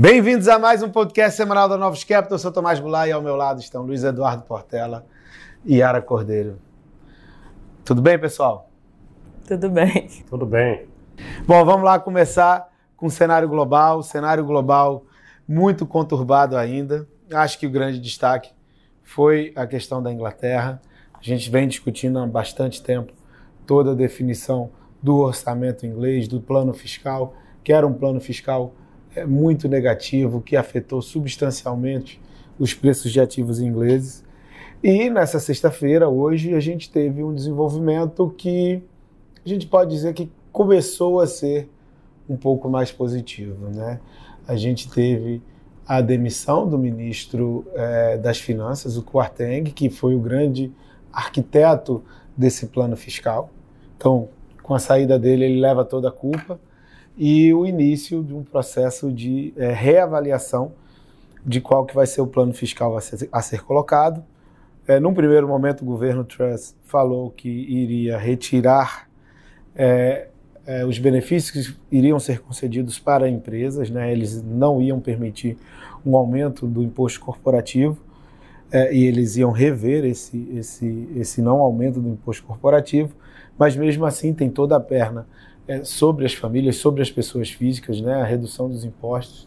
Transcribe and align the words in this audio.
Bem-vindos 0.00 0.46
a 0.46 0.60
mais 0.60 0.80
um 0.80 0.88
podcast 0.88 1.36
semanal 1.36 1.68
da 1.68 1.76
Novos 1.76 2.04
Capital. 2.04 2.36
Eu 2.36 2.38
sou 2.38 2.52
Tomás 2.52 2.78
Goulart 2.78 3.08
e 3.08 3.10
ao 3.10 3.20
meu 3.20 3.34
lado 3.34 3.58
estão 3.58 3.82
Luiz 3.82 4.04
Eduardo 4.04 4.44
Portela 4.44 5.04
e 5.64 5.78
Yara 5.78 6.00
Cordeiro. 6.00 6.60
Tudo 7.84 8.00
bem, 8.00 8.16
pessoal? 8.16 8.70
Tudo 9.44 9.68
bem. 9.68 10.06
Tudo 10.30 10.46
bem. 10.46 10.86
Bom, 11.44 11.64
vamos 11.64 11.82
lá 11.82 11.98
começar 11.98 12.68
com 12.96 13.06
o 13.06 13.10
cenário 13.10 13.48
global. 13.48 14.00
Cenário 14.04 14.44
global 14.44 15.04
muito 15.48 15.84
conturbado 15.84 16.56
ainda. 16.56 17.04
Acho 17.32 17.58
que 17.58 17.66
o 17.66 17.70
grande 17.70 17.98
destaque 17.98 18.52
foi 19.02 19.52
a 19.56 19.66
questão 19.66 20.00
da 20.00 20.12
Inglaterra. 20.12 20.80
A 21.12 21.22
gente 21.24 21.50
vem 21.50 21.66
discutindo 21.66 22.20
há 22.20 22.26
bastante 22.28 22.80
tempo 22.80 23.12
toda 23.66 23.90
a 23.90 23.94
definição 23.96 24.70
do 25.02 25.16
orçamento 25.16 25.84
inglês, 25.84 26.28
do 26.28 26.40
plano 26.40 26.72
fiscal, 26.72 27.34
que 27.64 27.72
era 27.72 27.84
um 27.84 27.92
plano 27.92 28.20
fiscal 28.20 28.76
muito 29.26 29.68
negativo, 29.68 30.40
que 30.40 30.56
afetou 30.56 31.00
substancialmente 31.02 32.20
os 32.58 32.74
preços 32.74 33.12
de 33.12 33.20
ativos 33.20 33.60
ingleses. 33.60 34.24
E 34.82 35.10
nessa 35.10 35.40
sexta-feira, 35.40 36.08
hoje, 36.08 36.54
a 36.54 36.60
gente 36.60 36.90
teve 36.90 37.22
um 37.22 37.34
desenvolvimento 37.34 38.32
que 38.36 38.82
a 39.44 39.48
gente 39.48 39.66
pode 39.66 39.90
dizer 39.90 40.14
que 40.14 40.30
começou 40.52 41.20
a 41.20 41.26
ser 41.26 41.68
um 42.28 42.36
pouco 42.36 42.68
mais 42.68 42.92
positivo. 42.92 43.68
Né? 43.70 44.00
A 44.46 44.56
gente 44.56 44.90
teve 44.90 45.42
a 45.86 46.00
demissão 46.00 46.68
do 46.68 46.76
ministro 46.76 47.66
é, 47.74 48.18
das 48.18 48.38
Finanças, 48.38 48.96
o 48.96 49.02
Quarteng, 49.02 49.64
que 49.64 49.88
foi 49.88 50.14
o 50.14 50.20
grande 50.20 50.70
arquiteto 51.12 52.04
desse 52.36 52.66
plano 52.66 52.96
fiscal. 52.96 53.50
Então, 53.96 54.28
com 54.62 54.74
a 54.74 54.78
saída 54.78 55.18
dele, 55.18 55.46
ele 55.46 55.60
leva 55.60 55.84
toda 55.84 56.08
a 56.08 56.12
culpa 56.12 56.60
e 57.18 57.52
o 57.52 57.66
início 57.66 58.22
de 58.22 58.32
um 58.32 58.44
processo 58.44 59.10
de 59.10 59.52
é, 59.56 59.72
reavaliação 59.72 60.72
de 61.44 61.60
qual 61.60 61.84
que 61.84 61.94
vai 61.94 62.06
ser 62.06 62.20
o 62.20 62.26
plano 62.26 62.54
fiscal 62.54 62.96
a 62.96 63.00
ser, 63.00 63.28
a 63.32 63.42
ser 63.42 63.64
colocado. 63.64 64.24
É, 64.86 65.00
num 65.00 65.12
primeiro 65.12 65.48
momento, 65.48 65.82
o 65.82 65.84
governo 65.84 66.24
Truss 66.24 66.76
falou 66.84 67.30
que 67.30 67.48
iria 67.48 68.16
retirar 68.16 69.08
é, 69.74 70.28
é, 70.64 70.84
os 70.84 70.98
benefícios 70.98 71.70
que 71.70 71.76
iriam 71.90 72.20
ser 72.20 72.40
concedidos 72.40 72.98
para 72.98 73.28
empresas, 73.28 73.90
né? 73.90 74.12
eles 74.12 74.40
não 74.42 74.80
iam 74.80 75.00
permitir 75.00 75.56
um 76.06 76.16
aumento 76.16 76.66
do 76.66 76.82
imposto 76.82 77.20
corporativo 77.20 77.98
é, 78.70 78.94
e 78.94 79.04
eles 79.04 79.36
iam 79.36 79.50
rever 79.50 80.04
esse, 80.04 80.48
esse, 80.54 81.08
esse 81.16 81.42
não 81.42 81.58
aumento 81.58 82.00
do 82.00 82.08
imposto 82.08 82.44
corporativo, 82.44 83.12
mas 83.58 83.76
mesmo 83.76 84.06
assim 84.06 84.32
tem 84.32 84.48
toda 84.48 84.76
a 84.76 84.80
perna 84.80 85.26
é, 85.68 85.84
sobre 85.84 86.24
as 86.24 86.32
famílias, 86.32 86.76
sobre 86.76 87.02
as 87.02 87.10
pessoas 87.10 87.50
físicas, 87.50 88.00
né, 88.00 88.14
a 88.14 88.24
redução 88.24 88.68
dos 88.68 88.84
impostos, 88.84 89.46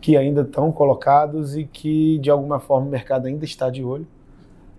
que 0.00 0.16
ainda 0.16 0.40
estão 0.40 0.72
colocados 0.72 1.56
e 1.56 1.64
que, 1.64 2.18
de 2.18 2.30
alguma 2.30 2.58
forma, 2.58 2.86
o 2.86 2.90
mercado 2.90 3.26
ainda 3.26 3.44
está 3.44 3.68
de 3.68 3.84
olho, 3.84 4.06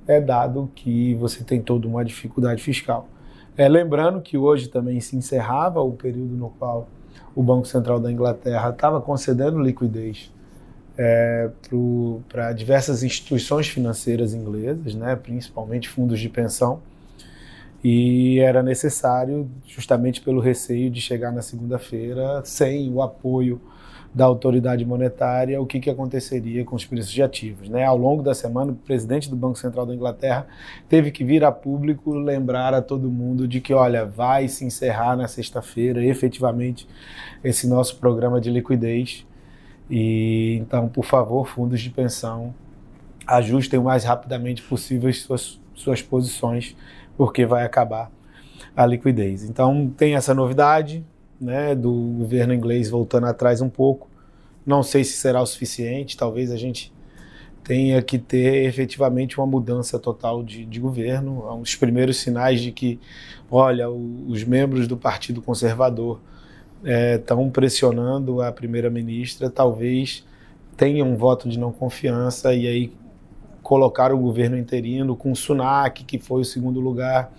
é 0.07 0.19
dado 0.19 0.69
que 0.73 1.13
você 1.15 1.43
tem 1.43 1.61
toda 1.61 1.87
uma 1.87 2.03
dificuldade 2.03 2.61
fiscal. 2.61 3.07
É, 3.55 3.69
lembrando 3.69 4.19
que 4.21 4.37
hoje 4.37 4.67
também 4.67 4.99
se 4.99 5.15
encerrava 5.15 5.79
o 5.81 5.91
período 5.91 6.35
no 6.35 6.49
qual 6.49 6.87
o 7.35 7.43
Banco 7.43 7.67
Central 7.67 7.99
da 7.99 8.11
Inglaterra 8.11 8.71
estava 8.71 8.99
concedendo 8.99 9.59
liquidez 9.59 10.31
é, 10.97 11.49
para 12.27 12.51
diversas 12.53 13.03
instituições 13.03 13.67
financeiras 13.67 14.33
inglesas, 14.33 14.95
né, 14.95 15.15
principalmente 15.15 15.87
fundos 15.87 16.19
de 16.19 16.27
pensão, 16.27 16.81
e 17.83 18.39
era 18.39 18.61
necessário, 18.61 19.49
justamente 19.65 20.21
pelo 20.21 20.39
receio 20.39 20.89
de 20.89 21.01
chegar 21.01 21.31
na 21.31 21.41
segunda-feira 21.41 22.41
sem 22.45 22.91
o 22.93 23.01
apoio 23.01 23.59
da 24.13 24.25
autoridade 24.25 24.85
monetária, 24.85 25.61
o 25.61 25.65
que, 25.65 25.79
que 25.79 25.89
aconteceria 25.89 26.65
com 26.65 26.75
os 26.75 26.85
preços 26.85 27.11
de 27.11 27.23
ativos. 27.23 27.69
Né? 27.69 27.85
Ao 27.85 27.97
longo 27.97 28.21
da 28.21 28.35
semana, 28.35 28.73
o 28.73 28.75
presidente 28.75 29.29
do 29.29 29.37
Banco 29.37 29.57
Central 29.57 29.85
da 29.85 29.95
Inglaterra 29.95 30.45
teve 30.89 31.11
que 31.11 31.23
vir 31.23 31.45
a 31.45 31.51
público 31.51 32.13
lembrar 32.13 32.73
a 32.73 32.81
todo 32.81 33.09
mundo 33.09 33.47
de 33.47 33.61
que, 33.61 33.73
olha, 33.73 34.05
vai 34.05 34.47
se 34.49 34.65
encerrar 34.65 35.15
na 35.15 35.27
sexta-feira, 35.27 36.03
efetivamente, 36.03 36.87
esse 37.41 37.67
nosso 37.67 37.95
programa 37.97 38.41
de 38.41 38.51
liquidez. 38.51 39.25
E 39.89 40.57
então, 40.61 40.89
por 40.89 41.05
favor, 41.05 41.47
fundos 41.47 41.79
de 41.79 41.89
pensão, 41.89 42.53
ajustem 43.25 43.79
o 43.79 43.83
mais 43.83 44.03
rapidamente 44.03 44.61
possível 44.61 45.11
suas, 45.13 45.59
suas 45.73 46.01
posições 46.01 46.75
porque 47.17 47.45
vai 47.45 47.65
acabar 47.65 48.11
a 48.75 48.85
liquidez. 48.85 49.43
Então 49.43 49.91
tem 49.95 50.15
essa 50.15 50.33
novidade 50.33 51.05
né, 51.39 51.73
do 51.75 51.91
governo 52.19 52.53
inglês 52.53 52.89
voltando 52.89 53.27
atrás 53.27 53.61
um 53.61 53.69
pouco. 53.69 54.07
Não 54.65 54.83
sei 54.83 55.03
se 55.03 55.13
será 55.13 55.41
o 55.41 55.45
suficiente, 55.45 56.15
talvez 56.15 56.51
a 56.51 56.57
gente 56.57 56.93
tenha 57.63 58.01
que 58.01 58.17
ter 58.17 58.65
efetivamente 58.65 59.39
uma 59.39 59.47
mudança 59.47 59.99
total 59.99 60.43
de, 60.43 60.65
de 60.65 60.79
governo. 60.79 61.45
Há 61.47 61.55
uns 61.55 61.75
primeiros 61.75 62.17
sinais 62.17 62.61
de 62.61 62.71
que, 62.71 62.99
olha, 63.49 63.89
o, 63.89 64.25
os 64.27 64.43
membros 64.43 64.87
do 64.87 64.97
Partido 64.97 65.41
Conservador 65.41 66.19
estão 66.83 67.45
é, 67.45 67.49
pressionando 67.49 68.41
a 68.41 68.51
primeira-ministra, 68.51 69.49
talvez 69.49 70.25
tenha 70.75 71.05
um 71.05 71.15
voto 71.15 71.47
de 71.47 71.59
não 71.59 71.71
confiança 71.71 72.53
e 72.55 72.67
aí 72.67 72.93
colocaram 73.71 74.17
o 74.17 74.19
governo 74.19 74.57
interino 74.57 75.15
com 75.15 75.31
o 75.31 75.35
Sunak, 75.35 76.03
que 76.03 76.19
foi 76.19 76.41
o 76.41 76.43
segundo 76.43 76.81
lugar, 76.81 77.31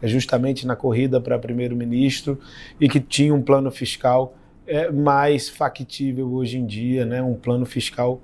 é, 0.00 0.06
justamente 0.06 0.64
na 0.64 0.76
corrida 0.76 1.20
para 1.20 1.36
primeiro-ministro, 1.36 2.38
e 2.80 2.88
que 2.88 3.00
tinha 3.00 3.34
um 3.34 3.42
plano 3.42 3.68
fiscal 3.68 4.32
é, 4.64 4.92
mais 4.92 5.48
factível 5.48 6.32
hoje 6.34 6.56
em 6.56 6.64
dia, 6.64 7.04
né, 7.04 7.20
um 7.20 7.34
plano 7.34 7.66
fiscal 7.66 8.20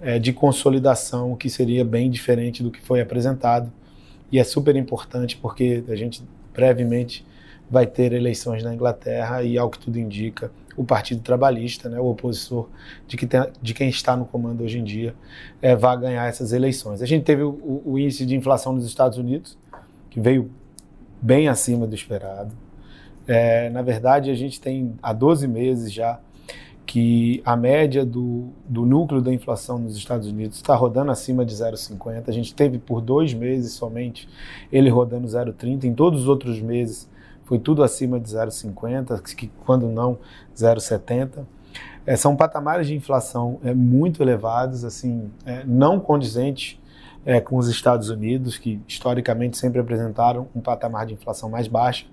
é, 0.00 0.20
de 0.20 0.32
consolidação 0.32 1.34
que 1.34 1.50
seria 1.50 1.84
bem 1.84 2.08
diferente 2.08 2.62
do 2.62 2.70
que 2.70 2.80
foi 2.80 3.00
apresentado. 3.00 3.72
E 4.30 4.38
é 4.38 4.44
super 4.44 4.76
importante 4.76 5.36
porque 5.36 5.82
a 5.88 5.96
gente 5.96 6.22
brevemente 6.54 7.26
vai 7.68 7.88
ter 7.88 8.12
eleições 8.12 8.62
na 8.62 8.72
Inglaterra 8.72 9.42
e, 9.42 9.58
ao 9.58 9.68
que 9.68 9.80
tudo 9.80 9.98
indica, 9.98 10.52
o 10.80 10.84
Partido 10.84 11.20
Trabalhista, 11.20 11.90
né, 11.90 12.00
o 12.00 12.06
opositor 12.06 12.66
de, 13.06 13.14
que 13.18 13.26
tem, 13.26 13.42
de 13.60 13.74
quem 13.74 13.90
está 13.90 14.16
no 14.16 14.24
comando 14.24 14.64
hoje 14.64 14.78
em 14.78 14.82
dia, 14.82 15.14
é, 15.60 15.76
vai 15.76 15.94
ganhar 16.00 16.26
essas 16.26 16.54
eleições. 16.54 17.02
A 17.02 17.06
gente 17.06 17.22
teve 17.22 17.42
o, 17.42 17.82
o, 17.84 17.98
índice 17.98 18.24
de 18.24 18.34
inflação 18.34 18.72
nos 18.72 18.86
Estados 18.86 19.18
Unidos, 19.18 19.58
que 20.08 20.18
veio 20.18 20.50
bem 21.20 21.48
acima 21.48 21.86
do 21.86 21.94
esperado. 21.94 22.54
É, 23.28 23.68
na 23.68 23.82
verdade, 23.82 24.30
a 24.30 24.34
gente 24.34 24.58
tem 24.58 24.94
há 25.02 25.12
12 25.12 25.46
meses 25.46 25.92
já 25.92 26.18
que 26.86 27.42
a 27.44 27.54
média 27.58 28.02
do, 28.02 28.48
do 28.66 28.86
núcleo 28.86 29.20
da 29.20 29.34
inflação 29.34 29.78
nos 29.78 29.94
Estados 29.98 30.28
Unidos 30.28 30.56
está 30.56 30.74
rodando 30.74 31.10
acima 31.10 31.44
de 31.44 31.54
0,50. 31.54 32.24
A 32.26 32.32
gente 32.32 32.54
teve 32.54 32.78
por 32.78 33.02
dois 33.02 33.34
meses 33.34 33.74
somente 33.74 34.26
ele 34.72 34.88
rodando 34.88 35.28
0,30. 35.28 35.84
Em 35.84 35.92
todos 35.92 36.22
os 36.22 36.26
outros 36.26 36.58
meses 36.58 37.06
foi 37.50 37.58
tudo 37.58 37.82
acima 37.82 38.20
de 38.20 38.30
0,50, 38.30 39.20
que 39.34 39.50
quando 39.66 39.88
não 39.88 40.16
0,70. 40.56 41.44
É, 42.06 42.14
são 42.14 42.36
patamares 42.36 42.86
de 42.86 42.94
inflação 42.94 43.58
é, 43.64 43.74
muito 43.74 44.22
elevados, 44.22 44.84
assim, 44.84 45.28
é, 45.44 45.64
não 45.66 45.98
condizentes 45.98 46.78
é, 47.26 47.40
com 47.40 47.56
os 47.56 47.68
Estados 47.68 48.08
Unidos, 48.08 48.56
que 48.56 48.80
historicamente 48.86 49.58
sempre 49.58 49.80
apresentaram 49.80 50.46
um 50.54 50.60
patamar 50.60 51.06
de 51.06 51.14
inflação 51.14 51.50
mais 51.50 51.66
baixo, 51.66 52.06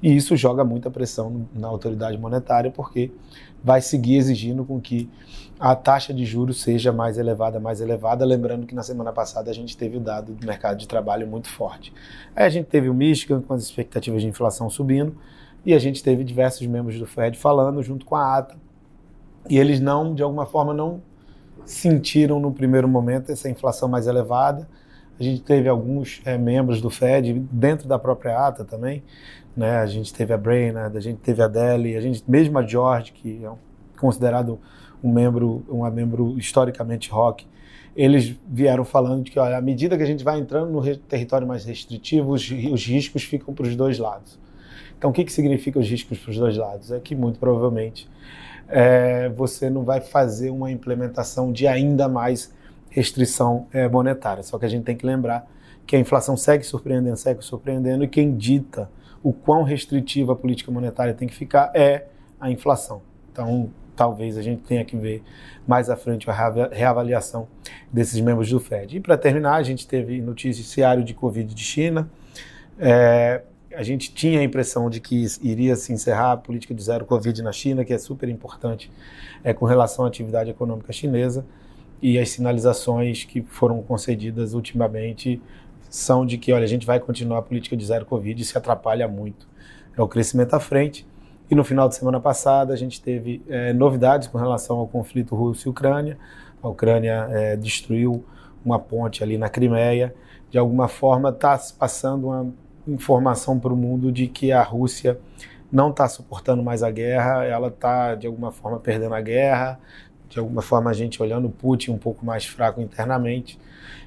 e 0.00 0.14
isso 0.14 0.36
joga 0.36 0.62
muita 0.62 0.88
pressão 0.92 1.44
na 1.52 1.66
autoridade 1.66 2.16
monetária, 2.16 2.70
porque 2.70 3.10
vai 3.64 3.80
seguir 3.80 4.14
exigindo 4.14 4.64
com 4.64 4.80
que 4.80 5.10
a 5.58 5.74
taxa 5.76 6.12
de 6.12 6.24
juros 6.24 6.60
seja 6.60 6.92
mais 6.92 7.16
elevada, 7.16 7.60
mais 7.60 7.80
elevada. 7.80 8.24
Lembrando 8.24 8.66
que 8.66 8.74
na 8.74 8.82
semana 8.82 9.12
passada 9.12 9.50
a 9.50 9.54
gente 9.54 9.76
teve 9.76 9.96
o 9.96 10.00
dado 10.00 10.32
do 10.32 10.46
mercado 10.46 10.78
de 10.78 10.88
trabalho 10.88 11.26
muito 11.26 11.48
forte. 11.48 11.92
Aí 12.34 12.44
a 12.44 12.48
gente 12.48 12.66
teve 12.66 12.88
o 12.88 12.94
Michigan 12.94 13.40
com 13.40 13.54
as 13.54 13.62
expectativas 13.62 14.22
de 14.22 14.28
inflação 14.28 14.68
subindo 14.68 15.16
e 15.64 15.72
a 15.72 15.78
gente 15.78 16.02
teve 16.02 16.24
diversos 16.24 16.66
membros 16.66 16.98
do 16.98 17.06
Fed 17.06 17.38
falando 17.38 17.82
junto 17.82 18.04
com 18.04 18.16
a 18.16 18.36
ata. 18.36 18.56
E 19.48 19.58
eles 19.58 19.80
não, 19.80 20.14
de 20.14 20.22
alguma 20.22 20.46
forma, 20.46 20.74
não 20.74 21.00
sentiram 21.64 22.40
no 22.40 22.52
primeiro 22.52 22.88
momento 22.88 23.30
essa 23.30 23.48
inflação 23.48 23.88
mais 23.88 24.06
elevada. 24.06 24.68
A 25.18 25.22
gente 25.22 25.42
teve 25.42 25.68
alguns 25.68 26.20
é, 26.24 26.36
membros 26.36 26.80
do 26.80 26.90
Fed 26.90 27.32
dentro 27.50 27.86
da 27.86 27.98
própria 27.98 28.46
ata 28.46 28.64
também, 28.64 29.02
né? 29.56 29.78
A 29.78 29.86
gente 29.86 30.12
teve 30.12 30.32
a 30.32 30.36
Brainerd, 30.36 30.96
a 30.96 31.00
gente 31.00 31.20
teve 31.20 31.40
a 31.40 31.46
Deli, 31.46 31.96
a 31.96 32.00
gente 32.00 32.24
mesmo 32.26 32.58
a 32.58 32.66
George, 32.66 33.12
que 33.12 33.44
é 33.44 33.52
considerado 33.98 34.58
um 35.04 35.12
membro, 35.12 35.62
um 35.68 35.88
membro 35.90 36.38
historicamente 36.38 37.10
rock, 37.10 37.46
eles 37.94 38.34
vieram 38.48 38.84
falando 38.84 39.22
de 39.22 39.30
que, 39.30 39.38
olha, 39.38 39.58
à 39.58 39.60
medida 39.60 39.96
que 39.96 40.02
a 40.02 40.06
gente 40.06 40.24
vai 40.24 40.40
entrando 40.40 40.72
no 40.72 40.96
território 40.96 41.46
mais 41.46 41.64
restritivo, 41.64 42.32
os, 42.32 42.50
os 42.50 42.86
riscos 42.86 43.22
ficam 43.22 43.54
para 43.54 43.66
os 43.66 43.76
dois 43.76 43.98
lados. 43.98 44.38
Então, 44.98 45.10
o 45.10 45.12
que, 45.12 45.22
que 45.22 45.32
significa 45.32 45.78
os 45.78 45.88
riscos 45.88 46.18
para 46.18 46.30
os 46.30 46.38
dois 46.38 46.56
lados? 46.56 46.90
É 46.90 46.98
que, 46.98 47.14
muito 47.14 47.38
provavelmente, 47.38 48.08
é, 48.66 49.28
você 49.28 49.68
não 49.68 49.84
vai 49.84 50.00
fazer 50.00 50.50
uma 50.50 50.72
implementação 50.72 51.52
de 51.52 51.66
ainda 51.66 52.08
mais 52.08 52.52
restrição 52.88 53.66
é, 53.72 53.86
monetária. 53.86 54.42
Só 54.42 54.58
que 54.58 54.64
a 54.64 54.68
gente 54.68 54.84
tem 54.84 54.96
que 54.96 55.04
lembrar 55.04 55.46
que 55.86 55.94
a 55.94 55.98
inflação 55.98 56.36
segue 56.36 56.64
surpreendendo, 56.64 57.16
segue 57.16 57.44
surpreendendo, 57.44 58.04
e 58.04 58.08
quem 58.08 58.34
dita 58.34 58.90
o 59.22 59.32
quão 59.32 59.62
restritiva 59.62 60.32
a 60.32 60.36
política 60.36 60.72
monetária 60.72 61.12
tem 61.12 61.28
que 61.28 61.34
ficar 61.34 61.70
é 61.74 62.06
a 62.40 62.50
inflação. 62.50 63.02
Então, 63.30 63.70
talvez 63.94 64.36
a 64.36 64.42
gente 64.42 64.62
tenha 64.62 64.84
que 64.84 64.96
ver 64.96 65.22
mais 65.66 65.88
à 65.88 65.96
frente 65.96 66.28
a 66.28 66.68
reavaliação 66.72 67.48
desses 67.92 68.20
membros 68.20 68.48
do 68.50 68.60
FED. 68.60 68.96
E 68.96 69.00
para 69.00 69.16
terminar, 69.16 69.54
a 69.54 69.62
gente 69.62 69.86
teve 69.86 70.20
noticiário 70.20 71.02
de 71.04 71.14
Covid 71.14 71.54
de 71.54 71.64
China. 71.64 72.10
É, 72.78 73.42
a 73.74 73.82
gente 73.82 74.12
tinha 74.12 74.40
a 74.40 74.42
impressão 74.44 74.88
de 74.88 75.00
que 75.00 75.26
iria 75.42 75.76
se 75.76 75.92
encerrar 75.92 76.32
a 76.32 76.36
política 76.36 76.74
de 76.74 76.82
zero 76.82 77.04
Covid 77.04 77.42
na 77.42 77.52
China, 77.52 77.84
que 77.84 77.92
é 77.92 77.98
super 77.98 78.28
importante 78.28 78.90
é, 79.42 79.52
com 79.52 79.64
relação 79.64 80.04
à 80.04 80.08
atividade 80.08 80.50
econômica 80.50 80.92
chinesa, 80.92 81.44
e 82.00 82.18
as 82.18 82.30
sinalizações 82.30 83.24
que 83.24 83.42
foram 83.42 83.82
concedidas 83.82 84.54
ultimamente 84.54 85.40
são 85.88 86.26
de 86.26 86.36
que, 86.38 86.52
olha, 86.52 86.64
a 86.64 86.68
gente 86.68 86.84
vai 86.84 86.98
continuar 87.00 87.38
a 87.38 87.42
política 87.42 87.76
de 87.76 87.84
zero 87.84 88.04
Covid 88.04 88.40
e 88.40 88.44
se 88.44 88.58
atrapalha 88.58 89.06
muito. 89.08 89.46
É 89.96 90.02
o 90.02 90.08
crescimento 90.08 90.54
à 90.54 90.60
frente. 90.60 91.06
E 91.50 91.54
no 91.54 91.62
final 91.62 91.88
de 91.88 91.94
semana 91.94 92.18
passada 92.18 92.72
a 92.72 92.76
gente 92.76 93.00
teve 93.00 93.42
é, 93.48 93.72
novidades 93.72 94.28
com 94.28 94.38
relação 94.38 94.78
ao 94.78 94.86
conflito 94.86 95.34
Rússia 95.34 95.68
e 95.68 95.70
Ucrânia. 95.70 96.18
A 96.62 96.68
Ucrânia 96.68 97.28
é, 97.30 97.56
destruiu 97.56 98.24
uma 98.64 98.78
ponte 98.78 99.22
ali 99.22 99.36
na 99.36 99.48
Crimeia. 99.48 100.14
De 100.50 100.58
alguma 100.58 100.88
forma 100.88 101.28
está 101.28 101.58
se 101.58 101.74
passando 101.74 102.28
uma 102.28 102.46
informação 102.86 103.58
para 103.58 103.72
o 103.72 103.76
mundo 103.76 104.10
de 104.10 104.26
que 104.26 104.52
a 104.52 104.62
Rússia 104.62 105.18
não 105.70 105.90
está 105.90 106.08
suportando 106.08 106.62
mais 106.62 106.82
a 106.82 106.90
guerra, 106.90 107.44
ela 107.44 107.68
está 107.68 108.14
de 108.14 108.26
alguma 108.26 108.52
forma 108.52 108.78
perdendo 108.78 109.14
a 109.14 109.20
guerra, 109.20 109.80
de 110.28 110.38
alguma 110.38 110.62
forma 110.62 110.90
a 110.90 110.92
gente 110.92 111.22
olhando 111.22 111.48
Putin 111.50 111.90
um 111.90 111.98
pouco 111.98 112.24
mais 112.24 112.46
fraco 112.46 112.80
internamente 112.80 113.58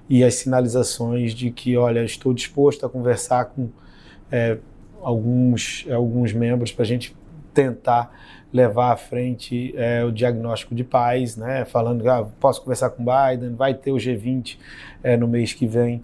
e 0.09 0.23
as 0.23 0.35
sinalizações 0.35 1.33
de 1.33 1.51
que, 1.51 1.75
olha, 1.75 2.03
estou 2.03 2.33
disposto 2.33 2.85
a 2.85 2.89
conversar 2.89 3.45
com 3.45 3.69
é, 4.31 4.57
alguns, 5.01 5.85
alguns 5.91 6.33
membros 6.33 6.71
para 6.71 6.83
a 6.83 6.85
gente 6.85 7.15
tentar 7.57 8.11
levar 8.53 8.91
à 8.91 8.95
frente 8.95 9.73
é, 9.75 10.05
o 10.05 10.11
diagnóstico 10.11 10.75
de 10.75 10.83
paz, 10.83 11.35
né? 11.35 11.65
falando 11.65 12.07
ah, 12.07 12.23
posso 12.39 12.61
conversar 12.61 12.91
com 12.91 13.03
Biden, 13.03 13.55
vai 13.55 13.73
ter 13.73 13.91
o 13.91 13.95
G20 13.95 14.59
é, 15.01 15.17
no 15.17 15.27
mês 15.27 15.53
que 15.53 15.65
vem, 15.65 16.03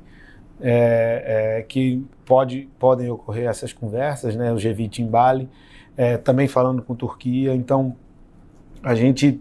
é, 0.60 1.60
é, 1.60 1.62
que 1.62 2.04
pode, 2.26 2.68
podem 2.80 3.08
ocorrer 3.08 3.48
essas 3.48 3.72
conversas, 3.72 4.36
né? 4.36 4.52
o 4.52 4.56
G20 4.56 5.00
em 5.00 5.08
Bali, 5.08 5.48
é, 5.96 6.18
também 6.18 6.48
falando 6.48 6.82
com 6.82 6.96
Turquia, 6.96 7.54
então 7.54 7.96
a 8.82 8.96
gente 8.96 9.40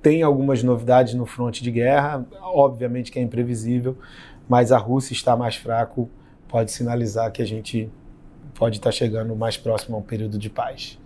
tem 0.00 0.22
algumas 0.22 0.62
novidades 0.62 1.12
no 1.12 1.26
fronte 1.26 1.62
de 1.62 1.70
guerra, 1.70 2.24
obviamente 2.40 3.12
que 3.12 3.18
é 3.18 3.22
imprevisível, 3.22 3.98
mas 4.48 4.72
a 4.72 4.78
Rússia 4.78 5.12
está 5.12 5.36
mais 5.36 5.56
fraco, 5.56 6.08
pode 6.48 6.72
sinalizar 6.72 7.30
que 7.30 7.42
a 7.42 7.46
gente 7.46 7.90
pode 8.54 8.78
estar 8.78 8.90
chegando 8.90 9.36
mais 9.36 9.58
próximo 9.58 9.96
a 9.96 9.98
um 9.98 10.02
período 10.02 10.38
de 10.38 10.48
paz. 10.48 10.98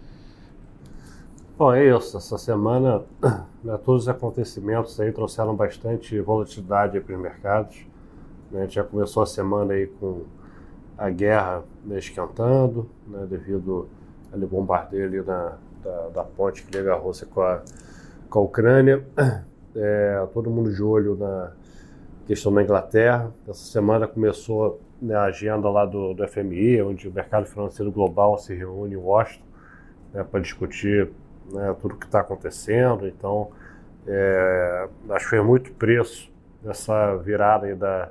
Bom, 1.59 1.73
é 1.73 1.87
isso. 1.87 2.19
Essa 2.19 2.37
semana, 2.37 3.03
né, 3.65 3.79
todos 3.83 4.03
os 4.03 4.09
acontecimentos 4.11 5.01
aí 5.01 5.11
trouxeram 5.11 5.57
bastante 5.57 6.21
volatilidade 6.21 7.01
para 7.01 7.15
os 7.15 7.21
mercados. 7.21 7.87
Né, 8.51 8.61
a 8.61 8.63
gente 8.65 8.75
já 8.75 8.85
começou 8.85 9.23
a 9.23 9.27
semana 9.27 9.73
aí 9.73 9.87
com 9.87 10.25
a 10.99 11.09
guerra 11.09 11.65
né, 11.83 11.99
esquentando, 11.99 12.91
né, 13.07 13.27
devido 13.27 13.89
ao 14.31 14.39
bombardeio 14.41 15.07
ali 15.07 15.23
na, 15.23 15.57
da, 15.83 16.09
da 16.09 16.25
ponte 16.25 16.63
que 16.63 16.77
liga 16.77 16.93
a 16.93 16.97
Rússia 16.97 17.27
com 17.27 17.41
a 17.41 17.63
com 18.29 18.39
a 18.39 18.43
Ucrânia. 18.43 19.05
É, 19.79 20.27
todo 20.33 20.49
mundo 20.49 20.73
de 20.73 20.83
olho 20.83 21.17
na 21.17 21.53
questão 22.27 22.51
da 22.51 22.63
Inglaterra. 22.63 23.31
Essa 23.47 23.63
semana 23.63 24.09
começou 24.09 24.81
né, 25.03 25.15
a 25.15 25.25
agenda 25.25 25.69
lá 25.69 25.85
do, 25.85 26.15
do 26.15 26.27
FMI, 26.27 26.81
onde 26.81 27.07
o 27.07 27.13
mercado 27.13 27.45
financeiro 27.45 27.93
global 27.93 28.39
se 28.39 28.55
reúne 28.55 28.95
em 28.95 28.97
Washington 28.97 29.45
né, 30.15 30.25
para 30.25 30.41
discutir 30.41 31.13
né, 31.53 31.75
tudo 31.81 31.97
que 31.97 32.07
está 32.07 32.21
acontecendo. 32.21 33.07
Então, 33.07 33.51
é, 34.07 34.89
acho 35.11 35.25
que 35.25 35.31
foi 35.31 35.43
muito 35.43 35.73
preço 35.73 36.33
nessa 36.63 37.17
virada 37.17 37.75
da, 37.75 38.11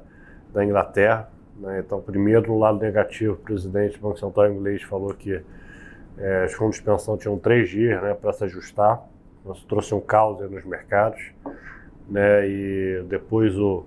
da 0.54 0.66
Inglaterra. 0.66 1.30
Né? 1.58 1.80
Então, 1.80 2.02
primeiro, 2.02 2.44
do 2.44 2.58
lado 2.58 2.80
negativo, 2.80 3.34
o 3.34 3.38
presidente 3.38 3.98
do 3.98 4.02
Banco 4.02 4.20
Central 4.20 4.52
inglês 4.52 4.82
falou 4.84 5.14
que 5.14 5.42
é, 6.18 6.46
os 6.46 6.54
fundos 6.54 6.78
de 6.78 6.84
pensão 6.84 7.18
tinham 7.18 7.38
três 7.38 7.70
dias 7.70 8.02
né, 8.02 8.14
para 8.14 8.34
se 8.34 8.44
ajustar. 8.46 9.02
Isso 9.54 9.66
trouxe 9.68 9.94
um 9.94 10.02
caos 10.02 10.40
nos 10.50 10.66
mercados, 10.66 11.22
né? 12.10 12.48
E 12.50 13.04
depois 13.08 13.56
o, 13.56 13.86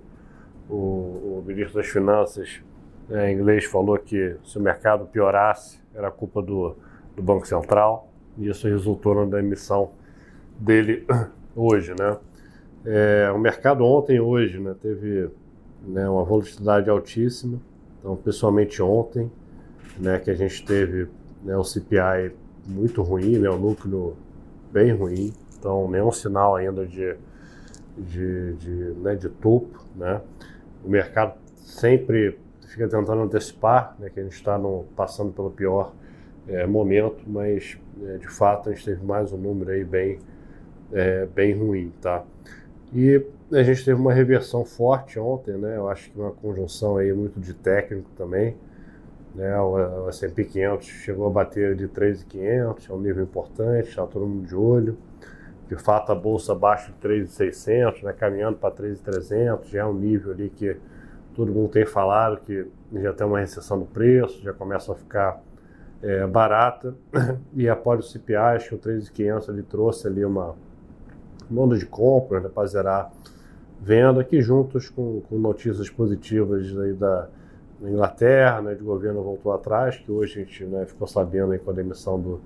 o, 0.69 1.39
o 1.39 1.43
ministro 1.45 1.75
das 1.75 1.87
Finanças 1.87 2.61
né, 3.09 3.29
inglês 3.31 3.65
falou 3.65 3.97
que 3.97 4.37
se 4.45 4.57
o 4.57 4.61
mercado 4.61 5.05
piorasse 5.07 5.81
era 5.93 6.09
culpa 6.09 6.41
do, 6.41 6.77
do 7.13 7.21
Banco 7.21 7.45
Central 7.45 8.08
isso 8.47 8.67
resultou 8.67 9.25
na 9.25 9.39
emissão 9.39 9.91
dele 10.59 11.05
hoje, 11.55 11.93
né? 11.97 12.17
É, 12.85 13.29
o 13.33 13.37
mercado 13.37 13.83
ontem 13.83 14.15
e 14.15 14.19
hoje 14.21 14.57
né, 14.59 14.73
teve 14.81 15.29
né, 15.85 16.09
uma 16.09 16.23
volatilidade 16.23 16.89
altíssima. 16.89 17.59
Então, 17.99 18.15
pessoalmente 18.15 18.81
ontem, 18.81 19.29
né, 19.97 20.17
que 20.19 20.31
a 20.31 20.33
gente 20.33 20.65
teve 20.65 21.09
né, 21.43 21.57
o 21.57 21.63
CPI 21.63 22.31
muito 22.65 23.01
ruim, 23.01 23.37
né, 23.37 23.49
o 23.49 23.57
núcleo 23.57 24.15
bem 24.71 24.93
ruim. 24.93 25.33
Então, 25.57 25.89
nenhum 25.89 26.11
sinal 26.11 26.55
ainda 26.55 26.85
de, 26.85 27.15
de, 27.97 28.53
de, 28.53 28.73
né, 29.01 29.15
de 29.15 29.27
topo. 29.27 29.83
Né? 29.95 30.21
O 30.83 30.89
mercado 30.89 31.33
sempre 31.57 32.39
fica 32.65 32.87
tentando 32.87 33.21
antecipar 33.21 33.95
né, 33.99 34.09
que 34.09 34.19
a 34.19 34.23
gente 34.23 34.35
está 34.35 34.57
passando 34.95 35.33
pelo 35.33 35.51
pior 35.51 35.93
é, 36.49 36.65
momento, 36.65 37.23
mas 37.27 37.77
é, 38.03 38.17
de 38.17 38.27
fato 38.27 38.69
a 38.69 38.73
gente 38.73 38.83
teve 38.83 39.05
mais 39.05 39.31
um 39.31 39.37
número 39.37 39.71
aí 39.71 39.83
bem, 39.83 40.19
é, 40.91 41.25
bem 41.27 41.53
ruim. 41.53 41.91
Tá? 42.01 42.23
E 42.93 43.23
a 43.51 43.63
gente 43.63 43.85
teve 43.85 43.99
uma 43.99 44.13
reversão 44.13 44.65
forte 44.65 45.19
ontem, 45.19 45.53
né? 45.53 45.77
eu 45.77 45.87
acho 45.87 46.11
que 46.11 46.19
uma 46.19 46.31
conjunção 46.31 46.97
aí 46.97 47.13
muito 47.13 47.39
de 47.39 47.53
técnico 47.53 48.09
também. 48.17 48.57
Né, 49.35 49.55
o, 49.59 50.05
o 50.05 50.09
S&P 50.09 50.43
500 50.43 50.87
chegou 50.87 51.27
a 51.27 51.29
bater 51.29 51.75
de 51.75 51.87
3.500, 51.87 52.89
é 52.89 52.93
um 52.93 52.99
nível 52.99 53.23
importante, 53.23 53.89
está 53.89 54.05
todo 54.07 54.25
mundo 54.25 54.47
de 54.47 54.55
olho 54.55 54.97
de 55.69 55.75
fato 55.75 56.11
a 56.11 56.15
bolsa 56.15 56.53
abaixo 56.53 56.91
de 56.91 57.07
3.600, 57.07 58.01
né, 58.01 58.11
caminhando 58.11 58.57
para 58.57 58.73
3.300, 58.73 59.69
já 59.69 59.81
é 59.81 59.85
um 59.85 59.93
nível 59.93 60.31
ali 60.31 60.49
que 60.49 60.75
todo 61.35 61.53
mundo 61.53 61.69
tem 61.69 61.85
falado 61.85 62.41
que 62.41 62.65
já 62.91 63.13
tem 63.13 63.27
uma 63.27 63.39
recessão 63.39 63.77
no 63.77 63.85
preço, 63.85 64.41
já 64.41 64.51
começa 64.51 64.91
a 64.91 64.95
ficar 64.95 65.39
é, 66.01 66.25
barata. 66.25 66.95
E 67.53 67.67
após 67.67 68.05
o 68.05 68.09
CPI, 68.09 68.35
acho 68.35 68.69
que 68.69 68.75
o 68.75 68.79
3.500 68.79 69.49
ele 69.49 69.63
trouxe 69.63 70.07
ali 70.07 70.23
uma, 70.23 70.55
onda 71.57 71.77
de 71.77 71.85
compras 71.85 72.43
né, 72.43 72.49
para 72.53 72.67
zerar 72.67 73.11
venda, 73.81 74.23
que 74.23 74.41
juntos 74.41 74.89
com, 74.89 75.21
com 75.21 75.37
notícias 75.37 75.89
positivas 75.89 76.77
aí 76.77 76.93
da 76.93 77.27
Inglaterra, 77.81 78.61
né, 78.61 78.75
de 78.75 78.83
governo 78.83 79.23
voltou 79.23 79.53
atrás, 79.53 79.97
que 79.97 80.11
hoje 80.11 80.39
a 80.39 80.43
gente 80.43 80.65
né, 80.65 80.85
ficou 80.85 81.07
sabendo 81.07 81.53
aí 81.53 81.59
com 81.59 81.71
a 81.71 81.73
demissão 81.73 82.19
do, 82.19 82.41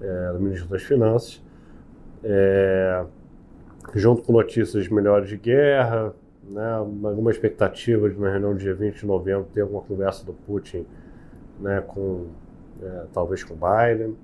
é, 0.00 0.32
do 0.32 0.40
ministro 0.40 0.68
das 0.68 0.82
Finanças, 0.82 1.42
é, 2.22 3.04
junto 3.94 4.22
com 4.22 4.32
notícias 4.32 4.88
melhores 4.88 5.28
de 5.28 5.36
guerra, 5.36 6.12
né, 6.42 6.74
alguma 6.74 7.30
expectativa 7.30 8.10
de 8.10 8.16
uma 8.16 8.28
reunião 8.28 8.54
dia 8.54 8.74
20 8.74 9.00
de 9.00 9.06
novembro 9.06 9.46
ter 9.54 9.62
alguma 9.62 9.82
conversa 9.82 10.24
do 10.26 10.32
Putin 10.32 10.84
né, 11.60 11.80
com 11.86 12.26
é, 12.84 13.06
talvez 13.12 13.42
com 13.42 13.54
Biden. 13.54 14.16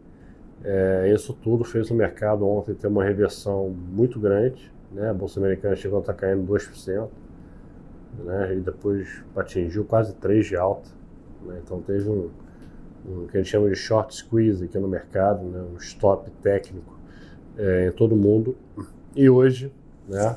É, 0.62 1.10
isso 1.14 1.32
tudo 1.32 1.64
fez 1.64 1.90
o 1.90 1.94
mercado 1.94 2.46
ontem 2.46 2.74
ter 2.74 2.86
uma 2.86 3.02
reversão 3.02 3.70
muito 3.70 4.20
grande. 4.20 4.70
Né, 4.92 5.08
a 5.08 5.14
Bolsa 5.14 5.40
Americana 5.40 5.74
chegou 5.74 5.98
a 5.98 6.00
estar 6.00 6.14
caindo 6.14 6.46
2%, 6.52 7.08
né, 8.24 8.54
e 8.54 8.60
depois 8.60 9.22
atingiu 9.36 9.84
quase 9.84 10.14
3% 10.14 10.42
de 10.42 10.56
alta. 10.56 10.90
Né, 11.46 11.60
então 11.64 11.80
teve 11.80 12.08
um, 12.08 12.30
um 13.06 13.26
que 13.26 13.36
a 13.36 13.40
gente 13.40 13.50
chama 13.50 13.68
de 13.68 13.76
short 13.76 14.14
squeeze 14.14 14.64
aqui 14.64 14.78
no 14.78 14.88
mercado, 14.88 15.44
né, 15.44 15.64
um 15.72 15.76
stop 15.76 16.30
técnico 16.42 16.98
é, 17.56 17.88
em 17.88 17.92
todo 17.92 18.14
mundo. 18.14 18.56
E 19.14 19.30
hoje, 19.30 19.72
né, 20.08 20.36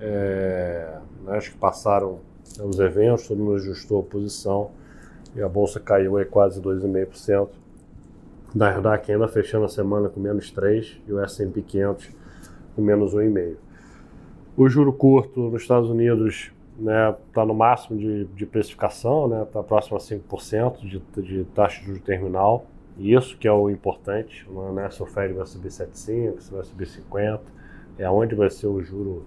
é, 0.00 0.98
acho 1.28 1.52
que 1.52 1.58
passaram 1.58 2.20
os 2.62 2.78
eventos, 2.78 3.28
todo 3.28 3.38
mundo 3.38 3.56
ajustou 3.56 4.00
a 4.00 4.02
posição 4.02 4.70
e 5.34 5.42
a 5.42 5.48
bolsa 5.48 5.80
caiu 5.80 6.16
aí 6.16 6.24
quase 6.24 6.60
2,5%. 6.60 7.48
Nasdaq 8.54 9.10
ainda 9.10 9.26
fechando 9.26 9.64
a 9.64 9.68
semana 9.68 10.08
com 10.08 10.20
menos 10.20 10.50
3 10.50 11.00
e 11.08 11.12
o 11.12 11.20
S&P 11.20 11.60
500 11.62 12.10
com 12.76 12.82
menos 12.82 13.14
1,5. 13.14 13.56
O 14.56 14.68
juro 14.68 14.92
curto 14.92 15.50
nos 15.50 15.62
Estados 15.62 15.90
Unidos 15.90 16.52
está 16.78 16.82
né, 16.82 17.16
tá 17.32 17.44
no 17.44 17.54
máximo 17.54 17.98
de, 17.98 18.24
de 18.26 18.46
precificação, 18.46 19.24
está 19.24 19.38
né, 19.38 19.46
tá 19.52 19.62
próximo 19.62 19.96
a 19.96 20.00
5% 20.00 20.80
de, 20.86 21.22
de 21.22 21.44
taxa 21.46 21.80
de 21.80 21.86
juros 21.86 22.02
terminal. 22.02 22.66
Isso 22.96 23.36
que 23.36 23.48
é 23.48 23.52
o 23.52 23.68
importante, 23.68 24.46
não 24.48 24.78
é 24.78 24.88
se 24.88 25.02
o 25.02 25.06
Fed 25.06 25.34
vai 25.34 25.44
subir 25.46 25.68
7,5, 25.68 26.40
se 26.40 26.52
vai 26.52 26.62
subir 26.62 26.86
50, 26.86 27.42
é 27.98 28.08
onde 28.08 28.36
vai 28.36 28.48
ser 28.50 28.68
o 28.68 28.80
juro 28.80 29.24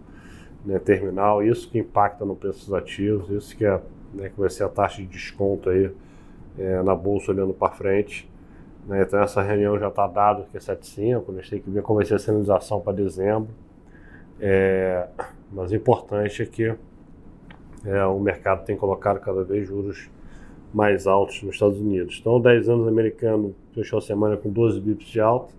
né, 0.66 0.80
terminal, 0.80 1.44
isso 1.44 1.70
que 1.70 1.78
impacta 1.78 2.24
no 2.24 2.36
preço 2.36 2.66
dos 2.66 2.74
ativos, 2.74 3.30
isso 3.30 3.56
que, 3.58 3.66
é, 3.66 3.82
né, 4.18 4.30
que 4.30 4.40
vai 4.40 4.50
ser 4.50 4.64
a 4.64 4.70
taxa 4.70 5.02
de 5.02 5.08
desconto 5.08 5.70
aí 5.70 5.92
é, 6.58 6.82
na 6.82 6.96
bolsa 6.96 7.32
olhando 7.32 7.54
para 7.54 7.72
frente. 7.72 8.30
Né? 8.88 9.04
Então 9.04 9.22
essa 9.22 9.42
reunião 9.42 9.78
já 9.80 9.88
está 9.88 10.08
dada 10.08 10.46
que 10.52 10.58
é 10.58 10.60
7,5, 10.60 11.24
a 11.30 11.34
gente 11.34 11.50
tem 11.50 11.60
que 11.62 11.70
ver 11.70 11.82
como 11.82 11.98
vai 11.98 12.06
ser 12.06 12.16
a 12.16 12.20
sinalização 12.20 12.82
para 12.82 12.94
dezembro. 12.94 13.50
É, 14.40 15.08
mas 15.52 15.72
o 15.72 15.76
importante 15.76 16.42
é 16.42 16.46
que 16.46 16.76
é, 17.86 18.06
o 18.06 18.20
mercado 18.20 18.66
tem 18.66 18.76
colocado 18.76 19.20
cada 19.20 19.44
vez 19.44 19.68
juros 19.68 20.10
mais 20.74 21.08
altos 21.08 21.42
nos 21.42 21.56
Estados 21.56 21.80
Unidos. 21.80 22.18
Então, 22.20 22.40
10 22.40 22.70
anos 22.70 22.88
americano 22.88 23.56
fechou 23.74 24.00
a 24.00 24.02
semana 24.02 24.36
com 24.36 24.50
12 24.50 24.80
bips 24.82 25.08
de 25.08 25.20
alta, 25.20 25.54